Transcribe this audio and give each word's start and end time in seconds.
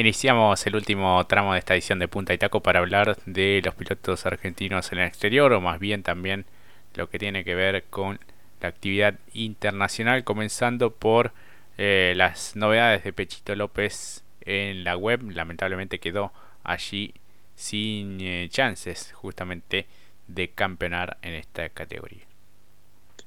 Iniciamos 0.00 0.66
el 0.66 0.76
último 0.76 1.22
tramo 1.26 1.52
de 1.52 1.58
esta 1.58 1.74
edición 1.74 1.98
de 1.98 2.08
Punta 2.08 2.32
y 2.32 2.38
Taco 2.38 2.62
para 2.62 2.78
hablar 2.78 3.18
de 3.26 3.60
los 3.62 3.74
pilotos 3.74 4.24
argentinos 4.24 4.90
en 4.92 5.00
el 5.00 5.06
exterior, 5.06 5.52
o 5.52 5.60
más 5.60 5.78
bien 5.78 6.02
también 6.02 6.46
lo 6.94 7.10
que 7.10 7.18
tiene 7.18 7.44
que 7.44 7.54
ver 7.54 7.84
con 7.90 8.18
la 8.62 8.68
actividad 8.68 9.18
internacional, 9.34 10.24
comenzando 10.24 10.90
por 10.90 11.32
eh, 11.76 12.14
las 12.16 12.56
novedades 12.56 13.04
de 13.04 13.12
Pechito 13.12 13.54
López 13.54 14.24
en 14.46 14.84
la 14.84 14.96
web. 14.96 15.20
Lamentablemente 15.32 15.98
quedó 15.98 16.32
allí 16.64 17.12
sin 17.54 18.22
eh, 18.22 18.48
chances 18.50 19.12
justamente 19.12 19.84
de 20.28 20.48
campeonar 20.48 21.18
en 21.20 21.34
esta 21.34 21.68
categoría. 21.68 22.24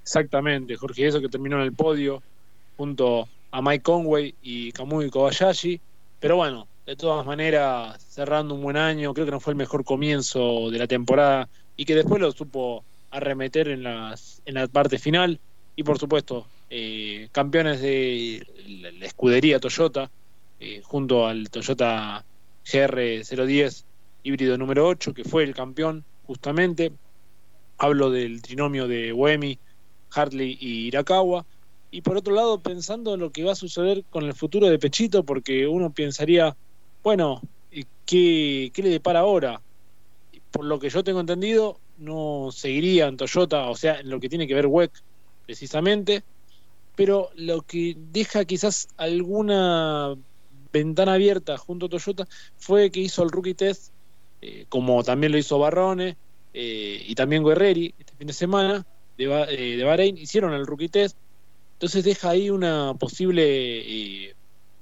Exactamente, 0.02 0.76
Jorge, 0.76 1.06
eso 1.06 1.22
que 1.22 1.30
terminó 1.30 1.58
en 1.58 1.66
el 1.66 1.74
podio 1.74 2.24
junto 2.78 3.30
a 3.52 3.62
Mike 3.62 3.84
Conway 3.84 4.34
y 4.42 4.72
Kamui 4.72 5.12
Kobayashi 5.12 5.80
pero 6.24 6.38
bueno, 6.38 6.70
de 6.86 6.96
todas 6.96 7.26
maneras, 7.26 8.02
cerrando 8.02 8.56
un 8.56 8.62
buen 8.62 8.78
año, 8.78 9.14
creo 9.14 9.26
que 9.26 9.32
no 9.34 9.42
fue 9.42 9.52
el 9.52 9.58
mejor 9.58 9.84
comienzo 9.84 10.72
de 10.72 10.80
la 10.80 10.88
temporada 10.88 11.50
y 11.76 11.84
que 11.84 11.96
después 11.96 12.22
lo 12.22 12.32
supo 12.32 12.86
arremeter 13.12 13.68
en, 13.68 13.84
las, 13.84 14.42
en 14.46 14.54
la 14.54 14.66
parte 14.68 15.00
final. 15.00 15.42
Y 15.76 15.84
por 15.84 16.00
supuesto, 16.00 16.48
eh, 16.70 17.28
campeones 17.34 17.82
de 17.82 18.42
la 18.98 19.06
escudería 19.06 19.60
Toyota, 19.60 20.10
eh, 20.62 20.80
junto 20.82 21.28
al 21.28 21.50
Toyota 21.50 22.24
GR010 22.68 23.84
híbrido 24.24 24.58
número 24.58 24.88
8, 24.88 25.14
que 25.14 25.26
fue 25.26 25.44
el 25.44 25.54
campeón 25.54 26.06
justamente. 26.26 26.94
Hablo 27.78 28.10
del 28.10 28.42
trinomio 28.42 28.88
de 28.88 29.12
Wemi, 29.12 29.60
Hartley 30.10 30.58
y 30.58 30.88
Irakawa 30.88 31.46
y 31.94 32.02
por 32.02 32.18
otro 32.18 32.34
lado 32.34 32.60
pensando 32.60 33.14
en 33.14 33.20
lo 33.20 33.32
que 33.32 33.44
va 33.44 33.52
a 33.52 33.56
suceder 33.56 34.04
con 34.10 34.24
el 34.24 34.34
futuro 34.34 34.68
de 34.68 34.80
Pechito, 34.80 35.24
porque 35.24 35.68
uno 35.68 35.94
pensaría, 35.94 36.58
bueno, 37.04 37.40
¿qué, 38.04 38.72
qué 38.74 38.82
le 38.82 38.90
depara 38.90 39.20
ahora? 39.20 39.62
Por 40.50 40.66
lo 40.66 40.80
que 40.80 40.90
yo 40.90 41.04
tengo 41.04 41.20
entendido, 41.20 41.80
no 42.00 42.50
seguiría 42.52 43.06
en 43.06 43.16
Toyota, 43.16 43.70
o 43.70 43.76
sea, 43.76 44.00
en 44.00 44.10
lo 44.10 44.20
que 44.20 44.28
tiene 44.28 44.48
que 44.48 44.56
ver 44.56 44.66
WEC 44.66 44.92
precisamente, 45.46 46.24
pero 46.96 47.30
lo 47.36 47.62
que 47.62 47.96
deja 48.12 48.44
quizás 48.44 48.88
alguna 48.98 50.16
ventana 50.72 51.14
abierta 51.14 51.60
junto 51.60 51.86
a 51.86 51.90
Toyota 51.90 52.28
fue 52.58 52.90
que 52.90 53.02
hizo 53.02 53.22
el 53.22 53.30
rookie 53.30 53.54
test, 53.54 53.94
eh, 54.42 54.66
como 54.68 55.04
también 55.04 55.32
lo 55.32 55.38
hizo 55.38 55.60
Barrone 55.60 56.18
eh, 56.56 57.04
y 57.08 57.14
también 57.14 57.44
Guerreri 57.44 57.94
este 58.00 58.16
fin 58.16 58.26
de 58.26 58.34
semana 58.34 58.84
de, 59.16 59.26
eh, 59.26 59.78
de 59.78 59.84
Bahrein, 59.84 60.18
hicieron 60.18 60.54
el 60.54 60.66
rookie 60.66 60.90
test 60.90 61.16
entonces 61.84 62.06
deja 62.06 62.30
ahí 62.30 62.50
una 62.50 62.94
posible, 62.94 63.44
eh, 63.46 64.36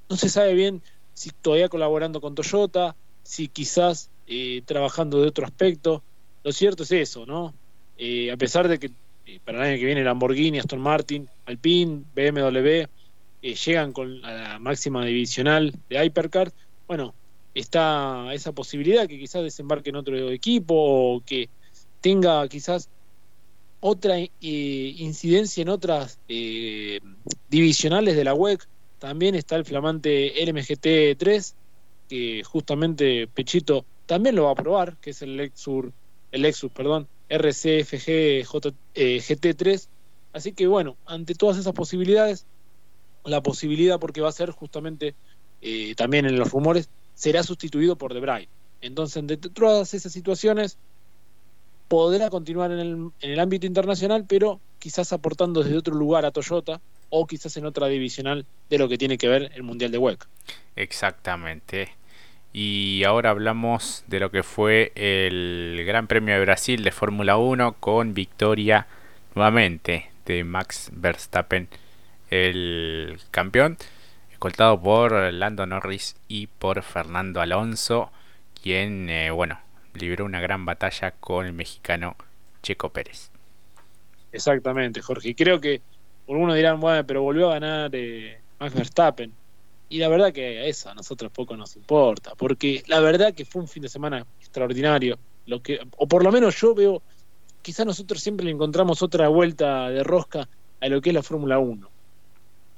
no 0.08 0.16
se 0.18 0.30
sabe 0.30 0.54
bien 0.54 0.84
si 1.16 1.32
todavía 1.32 1.68
colaborando 1.68 2.22
con 2.22 2.36
Toyota, 2.36 2.96
si 3.24 3.48
quizás 3.48 4.12
eh, 4.28 4.62
trabajando 4.66 5.20
de 5.20 5.28
otro 5.28 5.44
aspecto. 5.44 6.04
Lo 6.44 6.52
cierto 6.52 6.84
es 6.84 6.92
eso, 6.92 7.26
¿no? 7.26 7.56
Eh, 7.98 8.32
a 8.32 8.38
pesar 8.38 8.68
de 8.68 8.78
que 8.78 8.92
para 9.44 9.58
el 9.58 9.64
año 9.64 9.80
que 9.80 9.86
viene 9.88 10.04
Lamborghini, 10.04 10.60
Aston 10.60 10.80
Martin, 10.80 11.28
Alpine, 11.48 12.04
BMW 12.14 12.84
llegan 13.42 13.94
con 13.94 14.22
la 14.22 14.60
máxima 14.60 15.04
divisional 15.04 15.74
de 15.90 16.06
Hypercar, 16.06 16.54
bueno, 16.88 17.16
está 17.56 18.32
esa 18.32 18.52
posibilidad 18.52 19.08
que 19.08 19.18
quizás 19.18 19.42
desembarque 19.42 19.90
en 19.90 19.96
otro 19.96 20.30
equipo 20.30 20.76
o 20.76 21.24
que 21.26 21.50
tenga 22.00 22.48
quizás 22.48 22.92
otra 23.82 24.18
eh, 24.18 24.30
incidencia 24.42 25.62
en 25.62 25.70
otras 25.70 26.20
eh, 26.30 27.00
divisionales 27.50 28.16
de 28.16 28.24
la 28.24 28.34
WEC. 28.34 28.66
También 29.00 29.36
está 29.36 29.58
el 29.58 29.66
flamante 29.66 30.34
LMGT 30.46 31.18
3, 31.18 31.56
que 32.08 32.44
justamente 32.44 33.28
Pechito 33.28 33.84
también 34.06 34.36
lo 34.36 34.46
va 34.46 34.52
a 34.52 34.56
probar, 34.56 34.98
que 34.98 35.09
es 35.09 35.22
el 35.22 35.36
Lexus, 35.36 35.88
el 36.32 36.42
Lexus, 36.44 36.72
perdón, 36.72 37.08
RCFG 37.30 38.46
GT3. 38.96 39.88
Así 40.34 40.53
que 40.53 40.68
bueno, 40.68 40.98
ante 41.06 41.34
todas 41.36 41.58
esas 41.58 41.74
posibilidades, 41.74 42.46
la 43.25 43.42
posibilidad 43.42 44.00
porque 44.00 44.22
va 44.22 44.30
a 44.30 44.34
ser 44.34 44.52
justamente 44.52 45.16
eh, 45.62 45.94
también 45.96 46.25
en 46.25 46.38
los 46.38 46.52
rumores, 46.52 46.90
será 47.13 47.44
sustituido 47.44 47.96
por 47.96 48.13
Debray. 48.13 48.48
Entonces, 48.81 49.18
entre 49.18 49.38
todas 49.38 49.94
esas 49.94 50.12
situaciones, 50.12 50.78
podrá 51.91 52.29
continuar 52.29 52.72
en 52.72 52.79
el, 52.79 53.12
en 53.19 53.31
el 53.31 53.40
ámbito 53.41 53.68
internacional, 53.68 54.24
pero 54.25 54.62
quizás 54.79 55.12
aportando 55.12 55.62
desde 55.62 55.78
otro 55.78 55.94
lugar 55.94 56.24
a 56.24 56.31
Toyota 56.31 56.79
o 57.09 57.28
quizás 57.28 57.57
en 57.57 57.66
otra 57.66 57.88
divisional 57.88 58.46
de 58.69 58.78
lo 58.78 58.88
que 58.88 58.97
tiene 58.97 59.18
que 59.18 59.28
ver 59.28 59.52
el 59.56 59.63
Mundial 59.63 59.91
de 59.91 59.97
WEC. 59.97 60.25
Exactamente. 60.78 61.90
Y 62.53 63.03
ahora 63.03 63.31
hablamos 63.31 64.06
de 64.07 64.22
lo 64.22 64.31
que 64.31 64.41
fue 64.41 64.94
el 64.96 65.84
Gran 65.85 66.07
Premio 66.07 66.34
de 66.34 66.40
Brasil 66.40 66.81
de 66.81 66.94
Fórmula 66.94 67.35
1 67.35 67.74
con 67.81 68.13
victoria 68.13 68.88
nuevamente 69.35 70.12
de 70.25 70.46
Max 70.46 70.91
Verstappen, 70.94 71.68
el 72.30 73.19
campeón, 73.31 73.78
escoltado 74.31 74.81
por 74.81 75.12
Lando 75.34 75.66
Norris 75.66 76.16
y 76.30 76.47
por 76.47 76.84
Fernando 76.84 77.41
Alonso, 77.41 78.13
quien, 78.62 79.09
eh, 79.09 79.30
bueno, 79.31 79.59
libró 79.94 80.25
una 80.25 80.40
gran 80.40 80.66
batalla 80.66 81.12
con 81.12 81.46
el 81.46 81.53
mexicano 81.53 82.16
Checo 82.63 82.90
Pérez. 82.90 83.29
Exactamente, 84.31 85.02
Jorge. 85.02 85.29
Y 85.29 85.35
creo 85.35 85.59
que 85.59 85.81
algunos 86.28 86.56
dirán, 86.56 86.79
bueno, 86.79 87.06
pero 87.06 87.22
volvió 87.22 87.50
a 87.50 87.53
ganar 87.59 87.91
eh, 87.94 88.40
Max 88.59 88.74
Verstappen. 88.74 89.34
Y 89.90 89.97
la 89.97 90.07
verdad 90.07 90.31
que 90.31 90.69
eso 90.69 90.90
a 90.90 90.94
nosotros 90.94 91.31
poco 91.34 91.57
nos 91.57 91.75
importa, 91.75 92.34
porque 92.38 92.81
la 92.88 93.01
verdad 93.01 93.34
que 93.34 93.44
fue 93.44 93.62
un 93.62 93.68
fin 93.68 93.84
de 93.84 93.90
semana 93.90 94.25
extraordinario. 94.40 95.19
Lo 95.47 95.62
que, 95.62 95.80
o 95.97 96.07
por 96.07 96.24
lo 96.24 96.31
menos 96.31 96.59
yo 96.62 96.74
veo, 96.74 97.01
quizás 97.62 97.85
nosotros 97.85 98.22
siempre 98.22 98.46
le 98.46 98.51
encontramos 98.51 99.01
otra 99.01 99.28
vuelta 99.28 99.90
de 99.90 100.03
rosca 100.03 100.47
a 100.80 100.88
lo 100.88 101.01
que 101.01 101.09
es 101.09 101.16
la 101.16 101.24
Fórmula 101.24 101.59
1. 101.59 101.90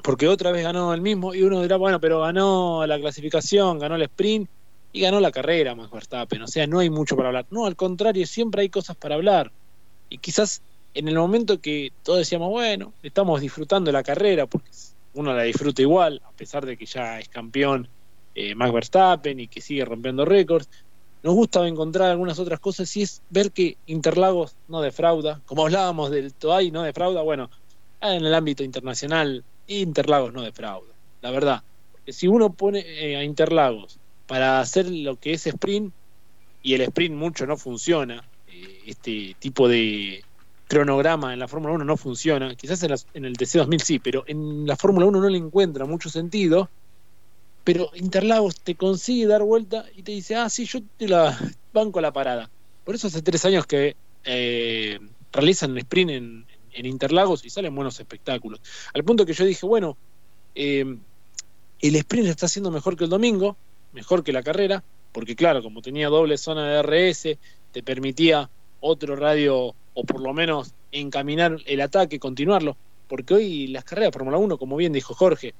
Porque 0.01 0.27
otra 0.27 0.51
vez 0.51 0.63
ganó 0.63 0.93
el 0.93 1.01
mismo 1.01 1.35
y 1.35 1.43
uno 1.43 1.61
dirá, 1.61 1.77
bueno, 1.77 1.99
pero 1.99 2.21
ganó 2.21 2.85
la 2.87 2.99
clasificación, 2.99 3.77
ganó 3.77 3.95
el 3.95 4.01
sprint 4.03 4.49
y 4.93 5.01
ganó 5.01 5.19
la 5.19 5.31
carrera 5.31 5.75
Max 5.75 5.91
Verstappen. 5.91 6.43
O 6.43 6.47
sea, 6.47 6.67
no 6.67 6.79
hay 6.79 6.89
mucho 6.89 7.17
para 7.17 7.29
hablar. 7.29 7.47
No, 7.49 7.65
al 7.65 7.75
contrario, 7.75 8.25
siempre 8.27 8.61
hay 8.61 8.69
cosas 8.69 8.95
para 8.95 9.15
hablar. 9.15 9.51
Y 10.07 10.19
quizás 10.19 10.61
en 10.93 11.07
el 11.07 11.15
momento 11.15 11.59
que 11.59 11.91
todos 12.03 12.19
decíamos, 12.19 12.49
bueno, 12.51 12.93
estamos 13.01 13.41
disfrutando 13.41 13.91
la 13.91 14.03
carrera, 14.03 14.45
porque 14.45 14.69
uno 15.15 15.33
la 15.33 15.43
disfruta 15.43 15.81
igual, 15.81 16.21
a 16.23 16.31
pesar 16.31 16.65
de 16.65 16.77
que 16.77 16.85
ya 16.85 17.19
es 17.19 17.27
campeón 17.27 17.87
eh, 18.35 18.53
Max 18.53 18.71
Verstappen 18.71 19.39
y 19.39 19.47
que 19.47 19.61
sigue 19.61 19.83
rompiendo 19.83 20.25
récords, 20.25 20.69
nos 21.23 21.33
gusta 21.33 21.67
encontrar 21.67 22.11
algunas 22.11 22.37
otras 22.37 22.59
cosas 22.59 22.95
y 22.95 23.01
es 23.01 23.21
ver 23.29 23.51
que 23.51 23.77
Interlagos 23.87 24.55
no 24.67 24.81
defrauda, 24.81 25.41
como 25.45 25.63
hablábamos 25.63 26.11
del 26.11 26.33
Toay 26.33 26.69
no 26.69 26.83
defrauda, 26.83 27.21
bueno, 27.21 27.49
en 28.01 28.25
el 28.25 28.33
ámbito 28.33 28.63
internacional 28.63 29.43
Interlagos 29.67 30.33
no 30.33 30.41
defrauda, 30.41 30.93
la 31.21 31.31
verdad. 31.31 31.63
Si 32.07 32.27
uno 32.27 32.51
pone 32.51 32.79
eh, 32.79 33.15
a 33.15 33.23
Interlagos 33.23 33.97
para 34.27 34.59
hacer 34.59 34.89
lo 34.89 35.19
que 35.19 35.33
es 35.33 35.47
sprint, 35.47 35.93
y 36.61 36.73
el 36.73 36.81
sprint 36.81 37.15
mucho 37.15 37.45
no 37.45 37.57
funciona, 37.57 38.23
eh, 38.47 38.83
este 38.87 39.35
tipo 39.39 39.67
de 39.67 40.23
cronograma 40.67 41.33
en 41.33 41.39
la 41.39 41.47
Fórmula 41.47 41.75
1 41.75 41.85
no 41.85 41.97
funciona, 41.97 42.55
quizás 42.55 42.81
en, 42.83 43.25
el 43.25 43.37
TC2000 43.37 43.81
sí, 43.81 43.99
pero 43.99 44.23
en 44.27 44.65
la 44.65 44.75
Fórmula 44.75 45.05
1 45.05 45.21
no 45.21 45.29
le 45.29 45.37
encuentra 45.37 45.85
mucho 45.85 46.09
sentido, 46.09 46.69
pero 47.63 47.91
Interlagos 47.95 48.59
te 48.59 48.75
consigue 48.75 49.27
dar 49.27 49.43
vuelta 49.43 49.85
y 49.95 50.03
te 50.03 50.11
dice, 50.11 50.35
ah, 50.35 50.49
sí, 50.49 50.65
yo 50.65 50.79
te 50.97 51.07
la 51.07 51.37
banco 51.71 52.01
la 52.01 52.11
parada. 52.11 52.49
Por 52.83 52.95
eso 52.95 53.07
hace 53.07 53.21
tres 53.21 53.45
años 53.45 53.65
que 53.65 53.95
eh, 54.25 54.99
realizan 55.31 55.71
el 55.71 55.79
sprint 55.79 56.11
en, 56.11 56.45
Interlagos 56.75 57.45
y 57.45 57.51
salen 57.51 57.75
buenos 57.75 57.99
espectáculos. 57.99 58.59
Al 58.95 59.03
punto 59.03 59.27
que 59.27 59.33
yo 59.33 59.45
dije, 59.45 59.63
bueno, 59.63 59.95
eh, 60.55 60.97
el 61.79 61.95
sprint 61.97 62.29
está 62.29 62.47
haciendo 62.47 62.71
mejor 62.71 62.97
que 62.97 63.03
el 63.03 63.11
domingo, 63.11 63.55
mejor 63.93 64.23
que 64.23 64.33
la 64.33 64.43
carrera, 64.43 64.83
porque 65.11 65.35
claro, 65.35 65.61
como 65.61 65.81
tenía 65.81 66.09
doble 66.09 66.37
zona 66.37 66.67
de 66.67 66.79
RS, 66.81 67.37
te 67.71 67.83
permitía 67.83 68.49
otro 68.81 69.15
radio 69.15 69.73
o 69.93 70.03
por 70.03 70.21
lo 70.21 70.33
menos 70.33 70.73
encaminar 70.91 71.57
el 71.65 71.81
ataque, 71.81 72.19
continuarlo, 72.19 72.75
porque 73.07 73.33
hoy 73.33 73.67
las 73.67 73.83
carreras 73.83 74.13
Fórmula 74.13 74.37
1, 74.37 74.57
como 74.57 74.75
bien 74.75 74.93
dijo 74.93 75.13
Jorge, 75.13 75.53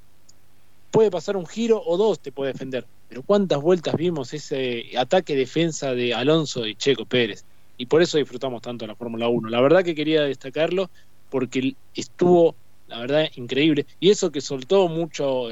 puede 0.91 1.11
pasar 1.11 1.37
un 1.37 1.45
giro 1.45 1.81
o 1.83 1.97
dos 1.97 2.19
te 2.19 2.31
puede 2.31 2.53
defender, 2.53 2.85
pero 3.09 3.23
cuántas 3.23 3.61
vueltas 3.61 3.95
vimos 3.95 4.33
ese 4.33 4.85
ataque 4.97 5.35
defensa 5.35 5.93
de 5.93 6.13
Alonso 6.13 6.65
y 6.65 6.75
Checo 6.75 7.05
Pérez, 7.05 7.45
y 7.77 7.85
por 7.85 8.01
eso 8.01 8.17
disfrutamos 8.17 8.61
tanto 8.61 8.85
la 8.85 8.95
Fórmula 8.95 9.27
1. 9.27 9.49
La 9.49 9.61
verdad 9.61 9.83
que 9.83 9.95
quería 9.95 10.21
destacarlo 10.21 10.89
porque 11.29 11.75
estuvo, 11.95 12.55
la 12.87 12.99
verdad, 12.99 13.29
increíble, 13.35 13.87
y 13.99 14.11
eso 14.11 14.31
que 14.31 14.41
soltó 14.41 14.87
mucho 14.87 15.49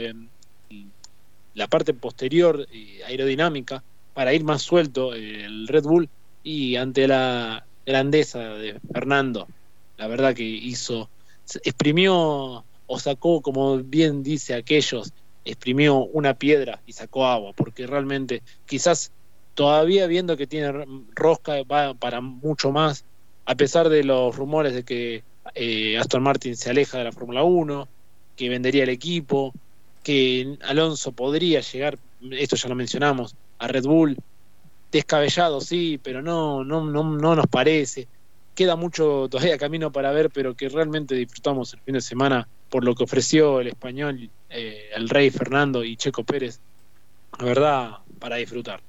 la 1.54 1.68
parte 1.68 1.94
posterior 1.94 2.68
eh, 2.72 3.02
aerodinámica 3.06 3.84
para 4.14 4.34
ir 4.34 4.44
más 4.44 4.62
suelto 4.62 5.14
eh, 5.14 5.46
el 5.46 5.68
Red 5.68 5.84
Bull 5.84 6.10
y 6.44 6.76
ante 6.76 7.08
la 7.08 7.66
grandeza 7.86 8.40
de 8.40 8.80
Fernando, 8.92 9.48
la 9.98 10.08
verdad 10.08 10.34
que 10.34 10.44
hizo, 10.44 11.10
exprimió 11.64 12.64
o 12.88 13.00
sacó, 13.00 13.42
como 13.42 13.78
bien 13.78 14.24
dice 14.24 14.54
aquellos, 14.54 15.14
exprimió 15.46 15.98
una 16.06 16.34
piedra 16.34 16.82
y 16.86 16.94
sacó 16.94 17.26
agua, 17.26 17.54
porque 17.54 17.88
realmente 17.88 18.44
quizás 18.66 19.12
todavía 19.54 20.08
viendo 20.08 20.38
que 20.38 20.48
tiene 20.48 20.86
rosca 21.14 21.64
va 21.64 21.94
para 21.94 22.22
mucho 22.22 22.72
más, 22.72 23.06
a 23.46 23.56
pesar 23.56 23.90
de 23.90 24.04
los 24.04 24.36
rumores 24.36 24.74
de 24.74 24.84
que 24.84 25.24
eh, 25.56 25.98
Aston 25.98 26.24
Martin 26.24 26.56
se 26.56 26.70
aleja 26.70 27.00
de 27.00 27.06
la 27.06 27.12
Fórmula 27.12 27.44
1, 27.44 27.88
que 28.36 28.50
vendería 28.50 28.84
el 28.84 28.90
equipo, 28.90 29.54
que 30.04 30.58
Alonso 30.64 31.12
podría 31.12 31.62
llegar, 31.62 31.98
esto 32.32 32.56
ya 32.56 32.70
lo 32.70 32.76
mencionamos, 32.76 33.36
a 33.60 33.68
Red 33.68 33.84
Bull, 33.84 34.18
descabellado 34.92 35.62
sí, 35.62 36.00
pero 36.02 36.22
no, 36.22 36.64
no, 36.64 36.84
no, 36.86 37.04
no 37.04 37.36
nos 37.36 37.48
parece. 37.48 38.08
Queda 38.56 38.76
mucho 38.76 39.28
todavía 39.30 39.58
camino 39.58 39.92
para 39.92 40.12
ver, 40.12 40.30
pero 40.30 40.56
que 40.56 40.70
realmente 40.70 41.16
disfrutamos 41.16 41.74
el 41.74 41.80
fin 41.82 41.94
de 41.94 42.02
semana 42.02 42.48
por 42.70 42.84
lo 42.84 42.96
que 42.96 43.04
ofreció 43.04 43.60
el 43.60 43.68
español, 43.68 44.30
eh, 44.50 44.90
el 44.96 45.10
rey 45.10 45.30
Fernando 45.30 45.84
y 45.84 45.96
Checo 45.96 46.24
Pérez. 46.24 46.60
La 47.40 47.46
verdad, 47.46 47.92
para 48.20 48.38
disfrutar. 48.38 48.82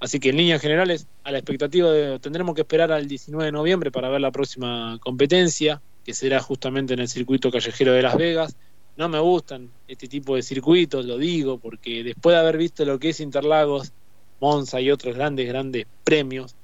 Así 0.00 0.20
que 0.20 0.30
en 0.30 0.36
líneas 0.36 0.60
generales, 0.60 1.06
a 1.24 1.32
la 1.32 1.38
expectativa 1.38 1.90
de, 1.90 2.18
tendremos 2.20 2.54
que 2.54 2.60
esperar 2.60 2.92
al 2.92 3.08
19 3.08 3.46
de 3.46 3.52
noviembre 3.52 3.90
para 3.90 4.08
ver 4.08 4.20
la 4.20 4.30
próxima 4.30 4.98
competencia, 5.00 5.80
que 6.04 6.14
será 6.14 6.40
justamente 6.40 6.94
en 6.94 7.00
el 7.00 7.08
circuito 7.08 7.50
callejero 7.50 7.92
de 7.92 8.02
Las 8.02 8.16
Vegas. 8.16 8.56
No 8.98 9.08
me 9.08 9.20
gustan 9.20 9.70
este 9.86 10.08
tipo 10.08 10.34
de 10.34 10.42
circuitos, 10.42 11.04
lo 11.06 11.18
digo, 11.18 11.58
porque 11.58 12.02
después 12.02 12.34
de 12.34 12.40
haber 12.40 12.56
visto 12.56 12.84
lo 12.84 12.98
que 12.98 13.10
es 13.10 13.20
Interlagos, 13.20 13.92
Monza 14.40 14.80
y 14.80 14.90
otros 14.90 15.14
grandes, 15.14 15.46
grandes 15.46 15.86
premios, 16.02 16.56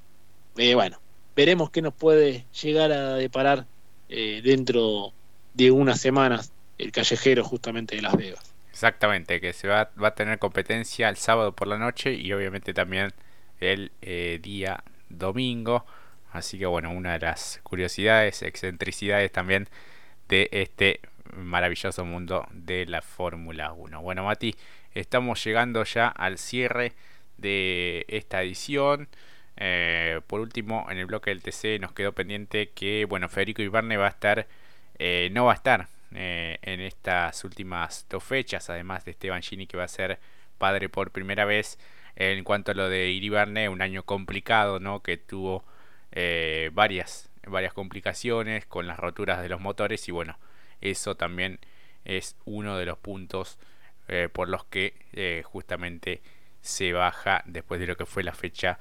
eh, 0.56 0.74
bueno, 0.74 0.98
veremos 1.36 1.70
qué 1.70 1.80
nos 1.80 1.94
puede 1.94 2.44
llegar 2.60 2.90
a 2.90 3.14
deparar 3.14 3.66
eh, 4.08 4.40
dentro 4.42 5.12
de 5.54 5.70
unas 5.70 6.00
semanas 6.00 6.50
el 6.76 6.90
callejero 6.90 7.44
justamente 7.44 7.94
de 7.94 8.02
Las 8.02 8.16
Vegas. 8.16 8.52
Exactamente, 8.68 9.40
que 9.40 9.52
se 9.52 9.68
va, 9.68 9.92
a 9.96 10.14
tener 10.16 10.40
competencia 10.40 11.08
el 11.08 11.16
sábado 11.16 11.52
por 11.52 11.68
la 11.68 11.78
noche 11.78 12.14
y 12.14 12.32
obviamente 12.32 12.74
también 12.74 13.12
el 13.60 13.92
eh, 14.02 14.40
día 14.42 14.82
domingo. 15.08 15.86
Así 16.32 16.58
que 16.58 16.66
bueno, 16.66 16.90
una 16.90 17.12
de 17.12 17.20
las 17.20 17.60
curiosidades, 17.62 18.42
excentricidades 18.42 19.30
también 19.30 19.68
de 20.28 20.48
este 20.50 20.98
maravilloso 21.32 22.04
mundo 22.04 22.46
de 22.52 22.86
la 22.86 23.02
Fórmula 23.02 23.72
1. 23.72 24.02
Bueno, 24.02 24.24
Mati, 24.24 24.54
estamos 24.94 25.42
llegando 25.44 25.84
ya 25.84 26.08
al 26.08 26.38
cierre 26.38 26.92
de 27.38 28.04
esta 28.08 28.42
edición. 28.42 29.08
Eh, 29.56 30.20
por 30.26 30.40
último, 30.40 30.86
en 30.90 30.98
el 30.98 31.06
bloque 31.06 31.30
del 31.30 31.42
TC 31.42 31.80
nos 31.80 31.92
quedó 31.92 32.12
pendiente 32.12 32.70
que, 32.70 33.04
bueno, 33.04 33.28
Federico 33.28 33.62
Ibarne 33.62 33.96
va 33.96 34.06
a 34.06 34.10
estar, 34.10 34.46
eh, 34.98 35.28
no 35.32 35.46
va 35.46 35.52
a 35.52 35.56
estar 35.56 35.88
eh, 36.14 36.58
en 36.62 36.80
estas 36.80 37.44
últimas 37.44 38.06
dos 38.08 38.22
fechas, 38.22 38.70
además 38.70 39.04
de 39.04 39.12
Esteban 39.12 39.42
Gini 39.42 39.66
que 39.66 39.76
va 39.76 39.84
a 39.84 39.88
ser 39.88 40.18
padre 40.58 40.88
por 40.88 41.10
primera 41.10 41.44
vez. 41.44 41.78
En 42.16 42.44
cuanto 42.44 42.70
a 42.72 42.74
lo 42.74 42.88
de 42.88 43.10
Iribarne, 43.10 43.68
un 43.68 43.82
año 43.82 44.04
complicado, 44.04 44.78
¿no? 44.78 45.02
Que 45.02 45.16
tuvo 45.16 45.64
eh, 46.12 46.70
varias, 46.72 47.28
varias 47.46 47.72
complicaciones 47.72 48.66
con 48.66 48.86
las 48.86 48.98
roturas 48.98 49.42
de 49.42 49.48
los 49.48 49.60
motores 49.60 50.08
y 50.08 50.12
bueno, 50.12 50.38
eso 50.80 51.14
también 51.14 51.58
es 52.04 52.36
uno 52.44 52.76
de 52.76 52.86
los 52.86 52.98
puntos 52.98 53.58
eh, 54.08 54.28
por 54.32 54.48
los 54.48 54.64
que 54.64 54.94
justamente 55.44 56.20
se 56.60 56.92
baja 56.92 57.42
después 57.46 57.80
de 57.80 57.86
lo 57.86 57.96
que 57.96 58.06
fue 58.06 58.22
la 58.22 58.34
fecha 58.34 58.78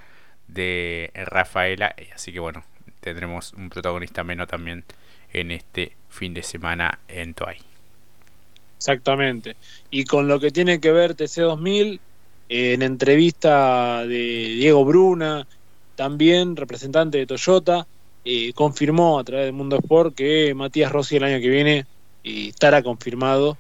de 0.48 1.12
Rafaela. 1.14 1.96
Así 2.14 2.34
que 2.34 2.40
bueno, 2.40 2.64
tendremos 3.00 3.54
un 3.54 3.70
protagonista 3.70 4.24
menos 4.24 4.48
también 4.48 4.84
en 5.32 5.52
este 5.52 5.96
fin 6.10 6.34
de 6.34 6.44
semana 6.44 7.00
en 7.08 7.34
Toay. 7.34 7.58
Exactamente. 8.78 9.56
Y 9.92 10.04
con 10.04 10.28
lo 10.28 10.40
que 10.40 10.52
tiene 10.52 10.80
que 10.80 10.92
ver 10.92 11.16
TC2000, 11.16 12.00
en 12.50 12.82
entrevista 12.82 14.06
de 14.06 14.56
Diego 14.58 14.84
Bruna, 14.84 15.48
también 15.96 16.56
representante 16.56 17.18
de 17.18 17.26
Toyota, 17.26 17.88
eh, 18.26 18.54
confirmó 18.54 19.20
a 19.20 19.24
través 19.24 19.46
del 19.46 19.54
Mundo 19.54 19.78
Sport 19.78 20.16
que 20.16 20.54
Matías 20.54 20.92
Rossi 20.92 21.18
el 21.18 21.24
año 21.24 21.42
que 21.42 21.50
viene 21.50 21.86
eh, 22.24 22.48
estará 22.50 22.82
confirmado. 22.82 23.58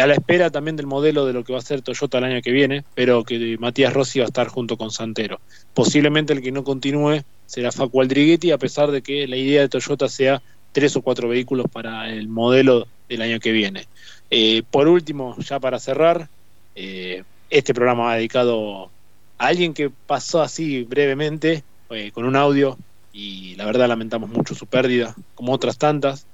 a 0.00 0.06
la 0.06 0.14
espera 0.14 0.50
también 0.50 0.76
del 0.76 0.86
modelo 0.86 1.26
de 1.26 1.32
lo 1.32 1.44
que 1.44 1.52
va 1.52 1.58
a 1.58 1.62
ser 1.62 1.82
Toyota 1.82 2.18
el 2.18 2.24
año 2.24 2.42
que 2.42 2.52
viene, 2.52 2.84
pero 2.94 3.24
que 3.24 3.56
Matías 3.58 3.92
Rossi 3.92 4.20
va 4.20 4.24
a 4.24 4.28
estar 4.28 4.48
junto 4.48 4.76
con 4.76 4.90
Santero. 4.90 5.40
Posiblemente 5.74 6.32
el 6.32 6.42
que 6.42 6.52
no 6.52 6.64
continúe 6.64 7.22
será 7.46 7.72
Facu 7.72 8.00
Aldriguetti, 8.00 8.50
a 8.50 8.58
pesar 8.58 8.90
de 8.90 9.02
que 9.02 9.26
la 9.26 9.36
idea 9.36 9.62
de 9.62 9.68
Toyota 9.68 10.08
sea 10.08 10.42
tres 10.72 10.96
o 10.96 11.02
cuatro 11.02 11.28
vehículos 11.28 11.66
para 11.72 12.12
el 12.12 12.28
modelo 12.28 12.86
del 13.08 13.22
año 13.22 13.40
que 13.40 13.52
viene. 13.52 13.86
Eh, 14.30 14.62
por 14.70 14.88
último, 14.88 15.36
ya 15.38 15.58
para 15.58 15.78
cerrar, 15.78 16.28
eh, 16.74 17.24
este 17.50 17.74
programa 17.74 18.04
va 18.04 18.16
dedicado 18.16 18.90
a 19.38 19.46
alguien 19.46 19.72
que 19.72 19.90
pasó 19.90 20.42
así 20.42 20.84
brevemente, 20.84 21.64
eh, 21.90 22.10
con 22.12 22.24
un 22.26 22.36
audio, 22.36 22.76
y 23.18 23.56
la 23.56 23.64
verdad 23.64 23.88
lamentamos 23.88 24.30
mucho 24.30 24.54
su 24.54 24.66
pérdida, 24.66 25.14
como 25.34 25.52
otras 25.52 25.78
tantas, 25.78 26.26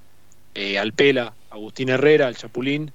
al 0.78 0.92
Pela, 0.92 1.34
Agustín 1.50 1.88
Herrera, 1.88 2.26
al 2.26 2.36
Chapulín, 2.36 2.92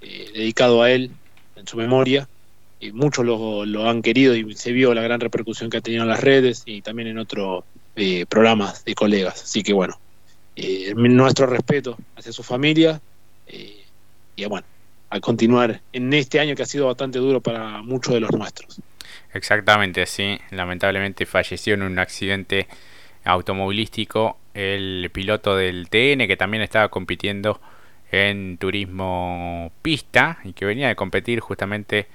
dedicado 0.00 0.82
a 0.82 0.90
él 0.90 1.10
en 1.56 1.66
su 1.66 1.76
memoria. 1.76 2.28
Y 2.78 2.92
muchos 2.92 3.24
lo, 3.24 3.66
lo, 3.66 3.88
han 3.88 4.00
querido 4.00 4.34
y 4.34 4.54
se 4.54 4.72
vio 4.72 4.94
la 4.94 5.02
gran 5.02 5.20
repercusión 5.20 5.70
que 5.70 5.78
ha 5.78 5.80
tenido 5.80 6.02
en 6.02 6.08
las 6.08 6.20
redes 6.20 6.62
y 6.64 6.82
también 6.82 7.08
en 7.08 7.18
otros 7.18 7.64
programas 8.28 8.84
de 8.84 8.94
colegas. 8.94 9.42
Así 9.42 9.62
que 9.62 9.72
bueno, 9.72 9.98
eh, 10.62 10.92
nuestro 10.94 11.46
respeto 11.46 11.96
hacia 12.16 12.32
su 12.32 12.42
familia 12.42 13.00
eh, 13.46 13.82
y 14.36 14.44
bueno, 14.44 14.66
a 15.08 15.18
continuar 15.20 15.80
en 15.92 16.12
este 16.12 16.38
año 16.38 16.54
que 16.54 16.62
ha 16.62 16.66
sido 16.66 16.86
bastante 16.86 17.18
duro 17.18 17.40
para 17.40 17.82
muchos 17.82 18.12
de 18.12 18.20
los 18.20 18.30
nuestros. 18.32 18.80
Exactamente, 19.32 20.04
sí, 20.06 20.38
lamentablemente 20.50 21.24
falleció 21.24 21.74
en 21.74 21.82
un 21.82 21.98
accidente 21.98 22.66
automovilístico 23.24 24.38
el 24.54 25.10
piloto 25.12 25.56
del 25.56 25.88
TN 25.88 26.26
que 26.26 26.36
también 26.36 26.62
estaba 26.62 26.88
compitiendo 26.88 27.60
en 28.10 28.58
turismo 28.58 29.72
pista 29.82 30.38
y 30.44 30.52
que 30.52 30.64
venía 30.64 30.88
de 30.88 30.96
competir 30.96 31.40
justamente 31.40 32.08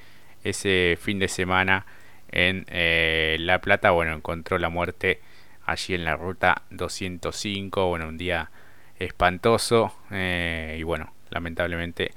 ese 0.44 0.98
fin 1.00 1.20
de 1.20 1.28
semana 1.28 1.86
en 2.32 2.66
eh, 2.70 3.38
La 3.40 3.60
Plata, 3.62 3.92
bueno, 3.92 4.14
encontró 4.14 4.58
la 4.58 4.70
muerte 4.70 5.22
allí 5.66 5.96
en 5.96 6.04
la 6.04 6.16
ruta 6.16 6.64
205. 6.70 7.88
Bueno, 7.88 8.08
un 8.10 8.18
día 8.18 8.52
espantoso 9.00 9.94
eh, 10.12 10.78
y 10.80 10.84
bueno, 10.84 11.14
lamentablemente 11.30 12.12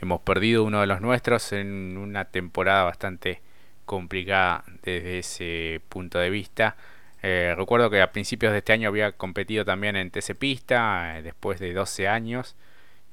hemos 0.00 0.20
perdido 0.22 0.64
uno 0.64 0.80
de 0.80 0.86
los 0.86 1.00
nuestros 1.00 1.52
en 1.52 1.96
una 1.96 2.24
temporada 2.24 2.84
bastante 2.84 3.40
complicada 3.84 4.64
desde 4.82 5.18
ese 5.18 5.80
punto 5.88 6.18
de 6.18 6.30
vista. 6.30 6.76
Eh, 7.22 7.54
recuerdo 7.56 7.90
que 7.90 8.00
a 8.00 8.12
principios 8.12 8.52
de 8.52 8.58
este 8.58 8.72
año 8.72 8.88
había 8.88 9.12
competido 9.12 9.64
también 9.64 9.96
en 9.96 10.10
TC 10.10 10.34
Pista, 10.34 11.18
eh, 11.18 11.22
después 11.22 11.60
de 11.60 11.72
12 11.74 12.08
años. 12.08 12.56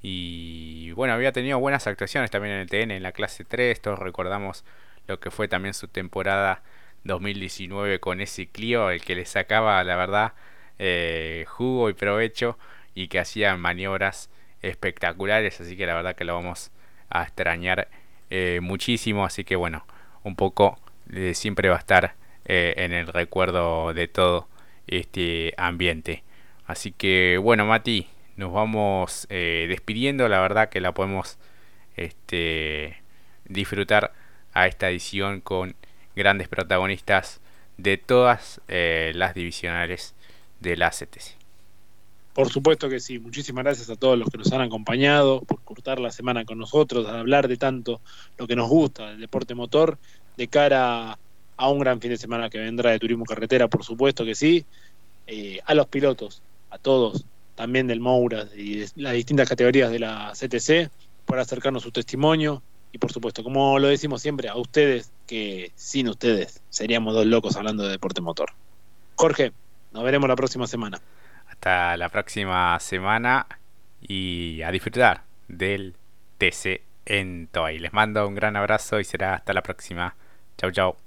Y 0.01 0.91
bueno, 0.91 1.13
había 1.13 1.31
tenido 1.31 1.59
buenas 1.59 1.87
actuaciones 1.87 2.31
también 2.31 2.55
en 2.55 2.61
el 2.61 2.69
TN, 2.69 2.91
en 2.95 3.03
la 3.03 3.11
clase 3.11 3.43
3. 3.43 3.81
Todos 3.81 3.99
recordamos 3.99 4.63
lo 5.07 5.19
que 5.19 5.31
fue 5.31 5.47
también 5.47 5.73
su 5.73 5.87
temporada 5.87 6.63
2019 7.03 7.99
con 7.99 8.21
ese 8.21 8.47
Clio, 8.47 8.89
el 8.91 9.01
que 9.03 9.15
le 9.15 9.25
sacaba, 9.25 9.83
la 9.83 9.95
verdad, 9.95 10.33
eh, 10.79 11.45
jugo 11.47 11.89
y 11.89 11.93
provecho 11.93 12.57
y 12.95 13.07
que 13.09 13.19
hacía 13.19 13.55
maniobras 13.57 14.29
espectaculares, 14.61 15.61
así 15.61 15.77
que 15.77 15.85
la 15.85 15.95
verdad 15.95 16.15
que 16.15 16.25
lo 16.25 16.35
vamos 16.35 16.71
a 17.09 17.23
extrañar 17.23 17.87
muchísimo, 18.61 19.25
así 19.25 19.45
que 19.45 19.55
bueno, 19.55 19.85
un 20.23 20.35
poco 20.35 20.77
siempre 21.33 21.69
va 21.69 21.75
a 21.75 21.79
estar 21.79 22.15
en 22.48 22.94
el 22.94 23.08
recuerdo 23.08 23.94
de 23.94 24.08
todo 24.08 24.48
este 24.88 25.54
ambiente. 25.58 26.24
Así 26.66 26.92
que 26.92 27.38
bueno, 27.38 27.66
Mati, 27.66 28.08
nos 28.36 28.54
vamos 28.54 29.27
despidiendo, 29.30 30.27
la 30.30 30.39
verdad 30.39 30.70
que 30.70 30.82
la 30.82 30.94
podemos 30.94 31.38
este, 31.98 32.98
disfrutar 33.46 34.13
a 34.54 34.68
esta 34.68 34.89
edición 34.89 35.42
con 35.42 35.75
grandes 36.16 36.48
protagonistas 36.48 37.42
de 37.77 37.98
todas 37.98 38.62
eh, 38.68 39.12
las 39.16 39.36
divisionales 39.36 40.16
de 40.60 40.77
la 40.77 40.89
CTC. 40.89 41.38
Por 42.34 42.50
supuesto 42.50 42.88
que 42.89 43.00
sí, 43.00 43.20
muchísimas 43.20 43.63
gracias 43.63 43.89
a 43.89 43.96
todos 43.96 44.18
los 44.18 44.30
que 44.30 44.38
nos 44.38 44.51
han 44.51 44.62
acompañado 44.62 45.42
por 45.42 45.62
cortar 45.63 46.00
la 46.00 46.12
semana 46.12 46.46
con 46.46 46.60
nosotros, 46.60 47.08
a 47.08 47.20
hablar 47.20 47.48
de 47.48 47.58
tanto 47.58 48.00
lo 48.38 48.48
que 48.48 48.56
nos 48.56 48.70
gusta, 48.70 49.12
el 49.12 49.20
deporte 49.20 49.56
motor, 49.56 49.98
de 50.38 50.48
cara 50.48 51.18
a 51.57 51.69
un 51.69 51.79
gran 51.79 51.99
fin 51.99 52.11
de 52.11 52.17
semana 52.17 52.49
que 52.49 52.59
vendrá 52.59 52.91
de 52.91 52.99
turismo 52.99 53.25
carretera, 53.25 53.67
por 53.67 53.83
supuesto 53.83 54.23
que 54.23 54.35
sí, 54.35 54.65
eh, 55.25 55.59
a 55.65 55.73
los 55.73 55.87
pilotos, 55.87 56.41
a 56.69 56.77
todos, 56.77 57.25
también 57.55 57.87
del 57.87 57.99
Moura 57.99 58.47
y 58.55 58.77
de 58.77 58.89
las 58.95 59.13
distintas 59.13 59.49
categorías 59.49 59.91
de 59.91 59.99
la 59.99 60.31
CTC, 60.33 60.89
por 61.25 61.39
acercarnos 61.39 61.83
su 61.83 61.91
testimonio, 61.91 62.61
y 62.91 62.99
por 62.99 63.11
supuesto, 63.11 63.43
como 63.43 63.79
lo 63.79 63.87
decimos 63.87 64.21
siempre, 64.21 64.49
a 64.49 64.55
ustedes, 64.55 65.11
que 65.25 65.71
sin 65.75 66.07
ustedes 66.07 66.61
seríamos 66.69 67.13
dos 67.13 67.25
locos 67.25 67.57
hablando 67.57 67.83
de 67.83 67.89
deporte 67.89 68.21
motor. 68.21 68.51
Jorge, 69.15 69.51
nos 69.91 70.03
veremos 70.03 70.29
la 70.29 70.35
próxima 70.35 70.67
semana. 70.67 71.01
Hasta 71.49 71.97
la 71.97 72.09
próxima 72.09 72.79
semana 72.79 73.47
y 74.01 74.61
a 74.61 74.71
disfrutar 74.71 75.23
del 75.47 75.95
TC 76.37 76.81
en 77.05 77.47
Toy. 77.51 77.79
Les 77.79 77.93
mando 77.93 78.27
un 78.27 78.35
gran 78.35 78.55
abrazo 78.55 78.99
y 78.99 79.03
será 79.03 79.35
hasta 79.35 79.53
la 79.53 79.63
próxima. 79.63 80.15
Chau, 80.57 80.71
chau. 80.71 81.06